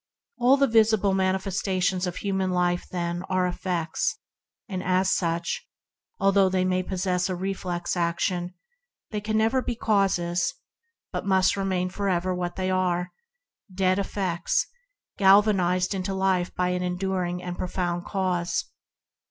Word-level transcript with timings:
All 0.39 0.57
visible 0.57 1.13
manifestations 1.13 2.07
of 2.07 2.15
human 2.15 2.49
life, 2.49 2.87
then, 2.89 3.21
are 3.29 3.45
effects; 3.45 4.17
and 4.67 4.81
as 4.81 5.11
such, 5.11 5.67
although* 6.19 6.49
they 6.49 6.65
may 6.65 6.81
possess 6.81 7.29
a 7.29 7.35
reflex 7.35 7.95
action, 7.95 8.55
they 9.11 9.21
can 9.21 9.37
never 9.37 9.61
be 9.61 9.75
causes, 9.75 10.55
but 11.11 11.27
must 11.27 11.55
remain 11.55 11.91
for 11.91 12.09
ever 12.09 12.33
what 12.33 12.55
they 12.55 12.71
are— 12.71 13.11
dead 13.71 13.99
effects, 13.99 14.65
electrified 15.19 15.93
into 15.93 16.15
life 16.15 16.51
by 16.55 16.69
an 16.69 16.81
enduring 16.81 17.43
and 17.43 17.55
profound 17.59 18.03
cause. 18.03 18.71